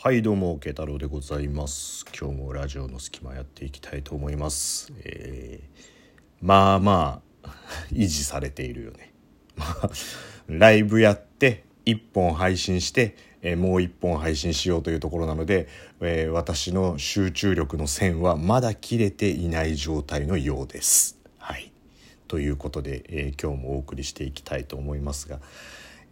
[0.00, 2.04] はいどうも慶太郎でございます。
[2.16, 5.84] 今日もラジオの隙間やっていきたいと思います、えー
[6.40, 7.48] まあまあ
[7.90, 9.12] 維持されているよね。
[9.58, 9.90] まあ
[10.46, 15.66] ライブやって1本配信して、えーもう1本配信しようというところなので、
[16.00, 21.18] えー私の集中力の線はまだ切れていない状態のようです。
[21.38, 21.72] はい。
[22.28, 25.40] ということで、えー今日もお送りしていきたいと思いますが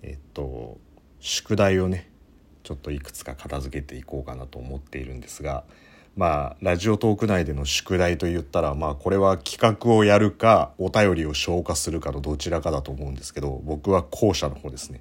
[0.03, 0.77] えっと
[1.21, 2.11] 宿題をね
[2.67, 5.62] ちょっといくつか片付けていこうかなと思っているんですが
[6.16, 15.01] まあラジオトーク内での宿題といったらまあこれは企画をやるかお便りを消化するかのどちらかだと思うんですけど僕は後者の方ですね。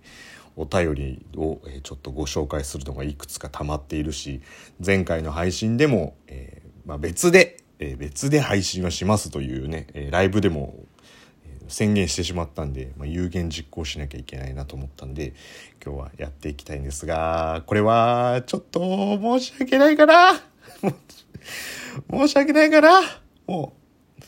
[0.57, 4.41] お便りをちょっとご紹介するのがいくつか溜まっているし
[4.85, 10.84] 前回の配信でも、えーまあ、別で、えー別で配信はしますというね、えーライブでも
[11.67, 15.33] 宣言してしまったんで、まあ、有言実行しなきゃいけないなと思ったんで
[15.83, 18.79] 今日はやっていきたいんですがこれはちょっと
[19.19, 20.33] 申し訳ないかな。
[22.11, 23.01] 申し訳ないかな。
[23.47, 23.73] も
[24.19, 24.21] う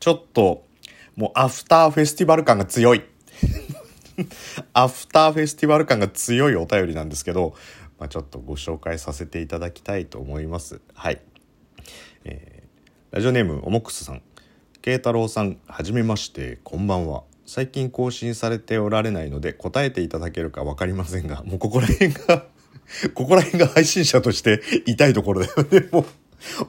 [0.00, 0.66] ちょっと
[1.16, 3.02] もうアフターフェスティバル感が強い。
[4.72, 7.54] アフターフェスティバル感が強いお便りなんですけど、
[7.98, 10.80] まあ、ちょっとご紹介させていただきたいと思います。
[10.94, 11.20] はい。
[13.10, 14.22] ラジオネームおもくすさん。
[14.82, 16.58] 慶太郎さんはじめまして。
[16.62, 17.24] こんばんは。
[17.46, 22.44] 最近更新されておられないので答えていただけるか分かりませんがもうここら辺が
[23.14, 25.88] ここら辺が配信者として痛いところだよね。
[25.90, 26.04] もう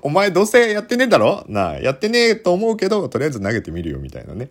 [0.01, 1.45] お前どうせやってねえだろ？
[1.49, 4.49] なあやってねえと思うけどとりあえず投げてみるよみたいなね。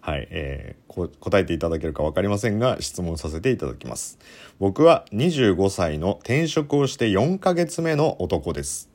[0.00, 0.82] はい、えー
[1.20, 4.18] 答えていただけるか分かりませんが質問させていただきます。
[4.58, 8.91] 僕は25歳の転職をして4ヶ月目の男です。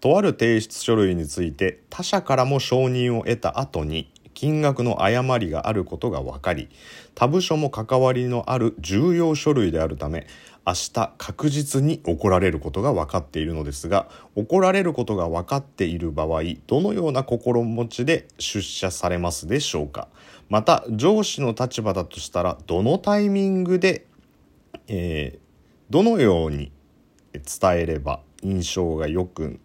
[0.00, 6.68] とある提出書類について他社からも承認を得た後に金額の誤りがあることが分かり
[7.14, 10.26] 他部署も関わりのある重要書類であるため
[10.66, 20.08] 明日確実に怒られることが分かっているのですが怒られることが分かっている場合どのような心持ちで出社されますでしょうか。
[20.48, 24.06] また上司の立場だとしたらどのタイミングで、
[24.86, 25.48] えー
[25.90, 26.70] どのように
[27.32, 29.58] 伝えれば印象が良く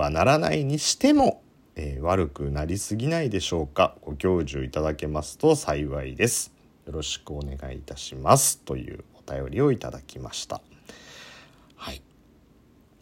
[0.00, 1.42] はならないにしても、
[1.74, 3.96] えー悪くなりすぎないでしょうか？
[4.02, 6.52] ご教授いただけますと幸いです。
[6.86, 8.58] よろしくお願いいたします。
[8.60, 10.60] というお便りをいただきました。
[11.74, 12.02] はい。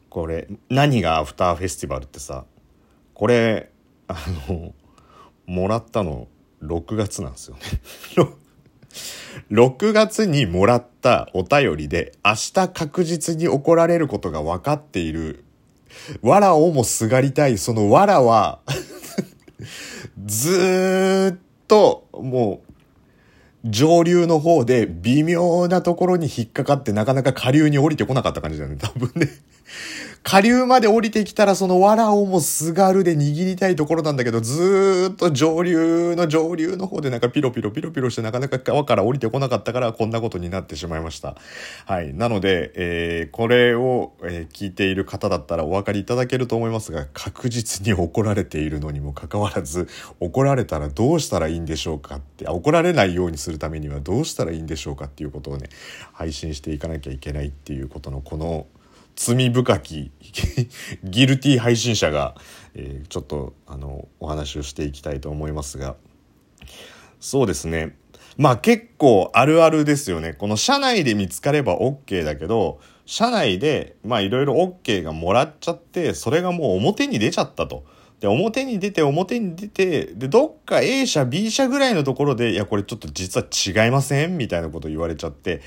[0.09, 2.45] これ何がアフターフェスティバルってさ
[3.15, 3.71] これ
[4.09, 4.17] あ
[4.49, 4.73] の
[5.47, 6.29] もらったの
[6.63, 7.63] 6月なんですよね。
[9.51, 15.44] 6月にもらったお便りで明日確実に怒られることが分かっている
[16.23, 17.59] わらをもすがりたい。
[17.59, 18.61] そのわらは
[20.25, 28.77] ずっともう上流の方で微妙なところに引っかかってなかなか下流に降りてこなかった感じだよね。
[28.77, 29.29] 多分ね。
[30.27, 41.37] 下流まで降りてきたらその藁をもすがるで握りたいところなんだけど、ずーっと上流の上流の方でなんかピロピロピロピロしてなかなか川から降りてこなかったからこんなことになってしまいました。
[41.85, 42.15] はい。
[42.15, 49.89] なので、えーこれを、えー聞いている方だったらお分かりいただけると思いますが、確実に怒られているのにもかかわらず、
[50.21, 55.69] 怒られたらどうしたらいいんでしょうかって、怒られないようにするためにはどうしたらいいんでしょうかっていうことをね、
[56.15, 58.67] 配信していかなきゃいけないっていうことのこの、
[59.17, 60.11] 罪深き
[61.05, 62.35] ギルティ配信者が、
[62.75, 65.97] えーちょっとあのお話をしていきたいと思いますが。
[67.21, 67.97] そうですね。
[68.37, 70.35] まあ結構あるあるですよね。
[70.35, 77.85] この社内で見つかれば OK だけど社内でまあいろいろ OK がもらっちゃってそれがもう表に出ちゃったと。
[78.21, 84.37] で表に出て表に出てでどっか A 社 B 社ぐらいのところでいやこれちょっと実は違いません？
[84.39, 85.61] みたいなこと言われちゃって。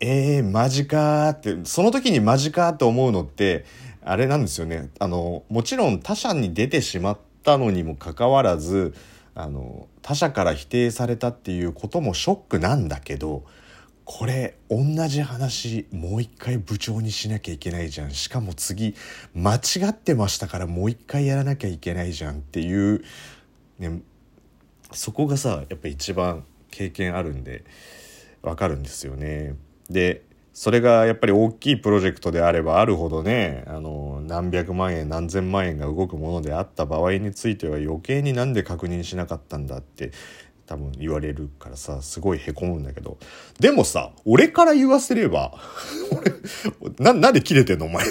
[0.00, 3.64] えー、マジかーって、その時にマジかーって思うのって、
[4.02, 4.90] あれなんですよね。
[4.98, 8.94] あの、もちろん他者に出てしまったのにもかかわらず、
[9.34, 13.44] あの、他者から否定されたっていうこともショックなんだけど、
[14.04, 18.12] これ、同じ話、もう一回部長にしなきゃいけないじゃん。
[18.12, 18.94] しかも次、
[19.34, 19.58] 間違
[19.88, 23.02] ってましたからもう一回やらなきゃいけないじゃんっていう、
[23.80, 24.00] ね、
[24.92, 27.64] そこがさ、やっぱ一番経験あるんで、
[28.42, 29.56] わかるんですよね。
[29.90, 30.22] で
[30.52, 40.12] それがやっぱり大きいプロジェクトであればあるほどねあの何百万円何千万円が動くものであった場合については余計になんで確認しなかったんだって
[40.66, 43.18] 多分言われるからさすごいへこむんだけど。
[43.60, 45.52] でもさ俺から言わせれば
[46.10, 46.32] 俺
[46.98, 48.04] ななんで切れてんのお前。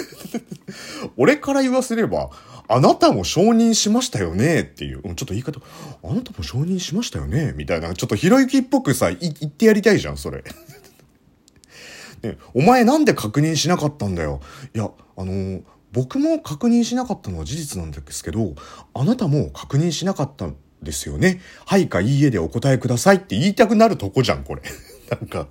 [1.16, 2.30] 俺から言わせれば
[2.68, 5.60] あなたも承認しましたよねっていう、うんちょっと言い方、
[6.02, 10.44] あなたも承認しましたよねみたいな、ちょっとひろゆきっぽくさ、い言ってやりたいじゃん、それ。
[12.22, 14.40] ね、お前なんで確認しなかったんだよ？
[14.74, 18.54] いや、あのー、僕も確認しなかったのは事実なんですけど、
[18.94, 21.40] あなたも確認しなかったんですよね？
[21.64, 24.62] はいかいいえでお答えくださいって言いたくなるとこじゃん、これ。
[25.10, 25.48] なんか。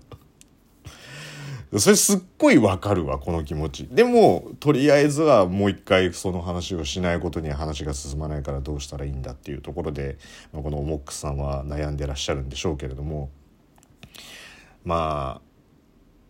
[1.78, 3.88] それすっごいわかるわ、この気持ち。
[3.92, 10.18] でも、とりあえずはもう一回その話をしないことには話が進まないからどうしたらいいんだっていうところで、
[10.54, 13.30] まあ、このモックさんは悩んでらっしゃるんでしょうけれども、
[14.86, 15.45] まあ、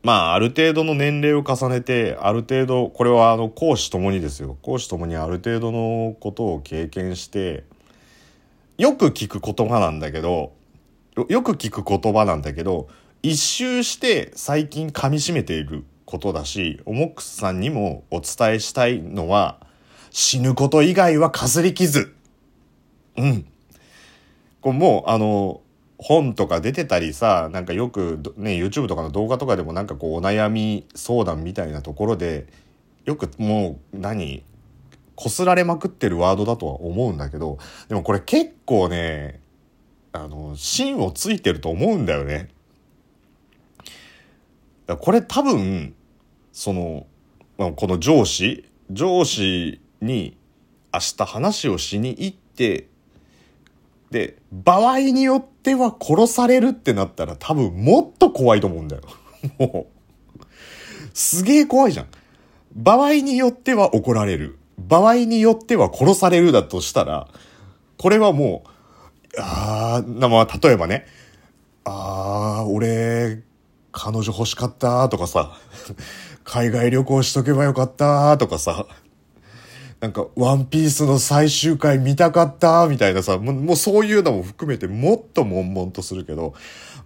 [0.05, 4.55] まあ、ある程度の年齢を重ねて、ある程度、これはあの、講師ともにですよ。
[4.61, 7.63] 講師ともにある程度のことを経験して、
[8.77, 10.53] よく聞く言葉なんだけど、
[11.27, 12.87] よく聞く言葉なんだけど、
[13.23, 19.59] 一周して最近噛み締めていることだし、オモックスさんにもお伝えしたいのは、
[20.11, 22.13] 死ぬこと以外はかすり傷。
[23.17, 23.45] うん。
[24.61, 25.61] これもう、あの、
[25.97, 32.47] 本とか出てたりさ、なんかよくね、YouTube とかの動画とかでもなんかこうお悩み相談みたいなところで、
[33.05, 34.43] よくもう何
[35.15, 37.57] こすられまくってるワードだとは思うんだけど、
[37.87, 39.39] でもこれ結構ね、
[40.11, 42.49] あの、芯をついてると思うんだよね。
[44.99, 45.95] これ多分、
[46.51, 47.05] その、
[47.57, 50.37] この上司、上司に
[50.93, 52.87] 明日話をしに行って、
[54.11, 59.01] で、場合によってては殺されるってなったら多分もっと怖いと思うんだよ。
[59.57, 59.87] も
[60.39, 60.45] う、
[61.13, 62.07] すげえ怖いじゃん。
[62.75, 64.59] 場合によっては怒られる。
[64.77, 67.27] 場合によっては殺されるだとしたら、
[67.97, 68.69] これはもう、
[69.39, 71.07] あー、な、まあ、例えばね、
[71.83, 73.41] あー、俺、
[73.91, 75.57] 彼女欲しかったとかさ、
[76.43, 78.85] 海外旅行しとけばよかったとかさ、
[79.99, 86.53] なんか、ワンピースの最終回見たかったみたいなさ、もうそういうのも含めてもっと悶々とするけど、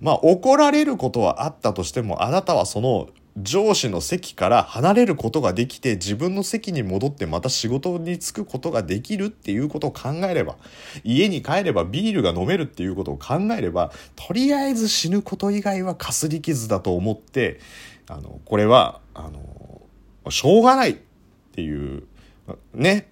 [0.01, 3.09] まあ怒られることはあったとしても、あなたはその
[3.41, 10.57] 上司の席から離れることができて自分の席に戻ってまた仕事に就くことができるっていうことを考えれば
[11.03, 17.59] 家に帰ればビールが飲めるっていうことを考えればとりあえず死ぬこと以外はかすり傷だと思って
[18.07, 19.81] あのこれはあの
[20.31, 20.97] しょうがないっ
[21.53, 22.03] ていう
[22.73, 23.09] ね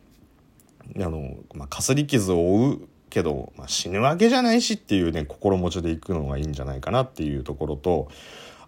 [0.95, 8.09] あの、まあ、かすり傷を負うけど、まあ、死ぬわけじゃないしっていうね心持ちでいくのがいいんじゃないかなっていうところと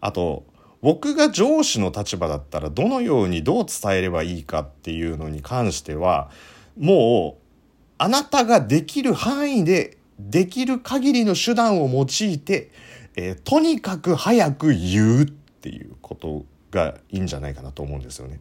[0.02, 0.44] あと
[0.82, 6.32] 僕が上司の立場だったらどのようにどう伝えればいいかっていうのに関しては
[6.78, 7.42] もう
[7.98, 12.72] あなたができる範囲でできる限りの手段を用いて、
[13.16, 18.40] えー、とにかく早く言うっていうことがいいんじゃないかなと思うんですよね。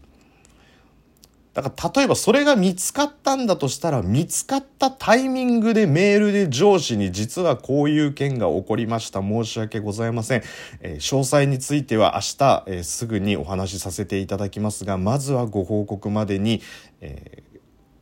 [1.60, 9.20] だから例えばそれが見つかったんだとしたら見つかったタイミングでメールで上司に実はこういう件が起こりました。
[9.20, 10.42] 申し訳ございません、
[10.82, 16.62] えー、詳細については明日、えー、すぐにお話しさせていただきますがまずはご報告までに、
[17.00, 17.58] えー、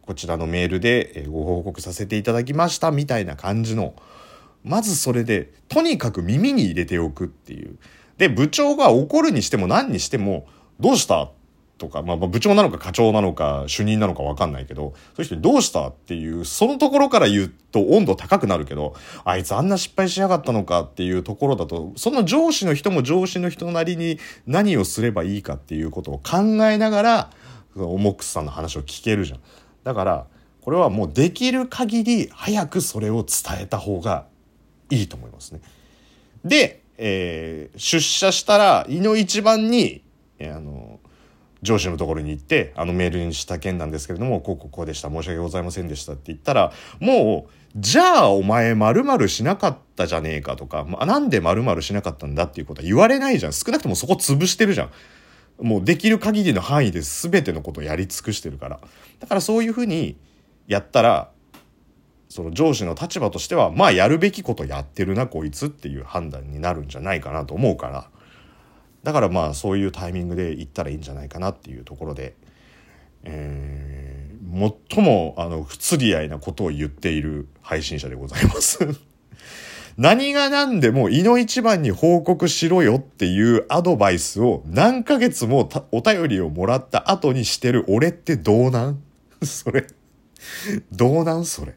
[0.07, 3.95] こちらのメールでご報告させていただきましたみたいな感じの
[4.65, 7.79] まずそれでとにかく耳に入れておくっていう。
[8.19, 10.47] で部長が怒るにしても何にしても
[10.79, 11.31] どうした？
[11.79, 18.95] とか、まあ、部長なのか課長なのか主任なのかわかんないけど、そういう人にどうしたっていう、そのところから言うと温度高くなるけど、
[19.25, 27.31] あいつあんな失敗しやがったのかっていうところだと、その上司の人も上司の人なりに何をすればいいかっていうことを考えながら、
[27.77, 29.41] オモックスさんの話を聞けるじゃん。
[29.85, 30.27] だから、
[30.63, 34.27] これはもうできる限り早くそれを伝えた方が
[34.91, 35.61] いいと思いますね。
[36.45, 40.03] で、えー、出社したら、胃の一番に、
[40.39, 40.86] えー、あの、
[41.63, 45.11] 上司のところに行って、あのメールにした件なんですけれども、こうこうこうでした。
[45.11, 53.53] 申し訳ございませんでしたって言ったら、もう、じゃあお前〇〇しなかったじゃねえかとか、まあ、なんで〇〇しなかったんだっていうことは言われないじゃん。
[53.53, 54.91] 少なくともそこ潰してるじゃん。
[55.61, 58.81] もうできる限りの範囲で全てのことをやり尽くしてるから。
[59.21, 60.17] だからそういうふうに
[60.67, 61.31] やったら、
[62.29, 68.11] その上司の立場としては、まあやるべきことやってるな、こいつっていう判断になるんじゃないかなと思うから。
[69.07, 72.35] だからまあそういうタイミングで行ったらいいんじゃないかなっていうところで、
[73.23, 78.81] えー、最もあの不釣り合いなことを言っている配信者でございます
[79.97, 88.99] 何が何でも胃の一番に報告しろよっていうアドバイスを何ヶ月もお便りをもらった後にしてる俺ってどうなん？
[89.47, 89.87] それ。
[90.91, 91.77] どうなんそれ？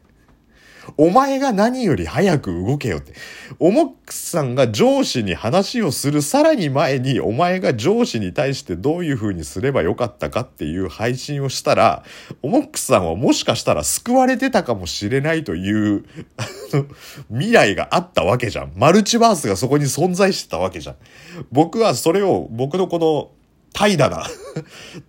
[0.96, 3.12] お前が何より早く動けよって。
[3.58, 12.04] おもくさんが上司に話をするさらに前に、お前が上司に対してどういう風にすればよかったかっていう配信をしたら、
[12.42, 16.04] おもくさんはもしかしたら救われてたかもしれないという、
[17.30, 18.72] 未来があったわけじゃん。
[18.76, 20.96] マルチバースがそこに存在してたわけじゃん。
[21.52, 23.39] 僕はそれを、僕のこの、
[23.72, 24.26] 怠惰な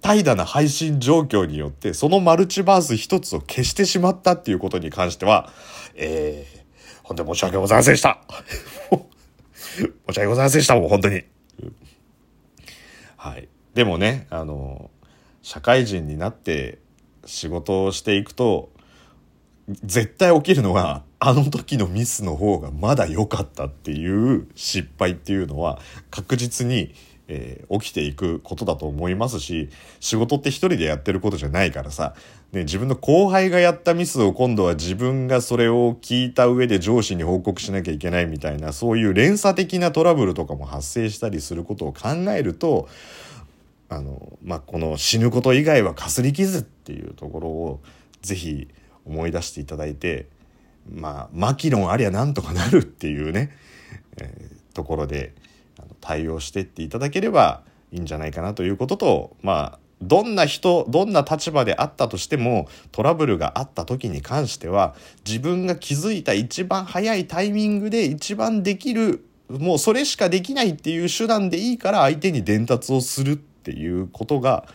[0.01, 5.51] 怠惰な配信状況によって、そのマルチバース一つを消してしまったっていうことに関しては、
[5.95, 8.21] えー、本当に申し訳ございませんでした。
[10.09, 11.23] 申し訳ございませんでした、もう本当に。
[13.17, 13.47] はい。
[13.73, 14.89] でもね、あの、
[15.41, 16.79] 社会人になって
[17.25, 18.71] 仕事をしていくと、
[19.83, 26.95] 絶対起きるのが、あの時のミスの方がまだ良かったっていう失敗っていうのは確実に
[27.33, 29.69] えー、起きていくことだと思いますし
[30.01, 32.13] 仕事って一人でやってることじゃないからさ、
[32.51, 42.89] ね、自分の後輩がやったミスを今度は自分がそれを聞いた上で上司に報告しなきゃいけないみたいなそういう連鎖的なトラブルとかも発生したりすることを考えると
[43.87, 47.79] あの、まあ、この死ぬこと以外はかすり傷っていうところを
[48.21, 48.67] ぜひ
[49.05, 50.27] 思い出していただいて
[50.93, 53.51] まあマキロンありゃなんとかなるっていうね、
[54.17, 55.33] えー、ところで。
[55.99, 57.61] 対応してっていただければ
[57.91, 74.65] いいんじゃないかなということとまあどんな人どんな立場であったとしてもトラブルがあった時に関しては自分が気づいた一番早いタイミングで一番できるもうそれしかできないっていう手段でいいから相手に伝達をするっていうことが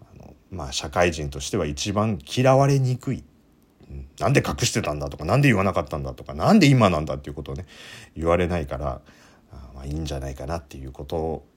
[0.00, 3.22] あのまあ社会人としては一番嫌われにくい。
[4.18, 7.66] なんで隠してたんだとか、なんで言わなかったんだとか、なんで今なんだっていうことをね、
[8.16, 9.00] 言われないから、
[9.86, 11.16] いいんじゃないかなっていうこと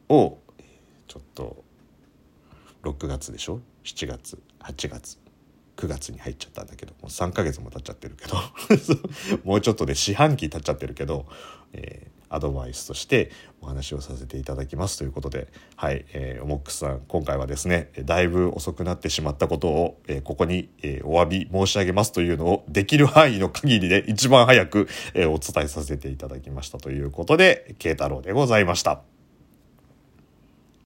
[0.10, 0.40] を
[1.08, 1.64] ちょっと
[2.84, 5.18] 6月でしょ？7月8月。
[5.76, 8.36] 9月に入っちゃったんだけどもう3ヶ月も経っちゃってるけど。
[9.46, 11.26] もうちょっとで四半期経っちゃってるけど、
[11.72, 13.32] え、アドバイスとして
[13.62, 29.19] お話をさせていただきますということではい、えー、オモックスさん今回はですねだいぶ遅くなってしまったことを、えー、ここに、えー、お詫び申し上げますというのをできる範囲の限りで一番早く、えー、お伝えさせていただきましたということで慶太郎でございました。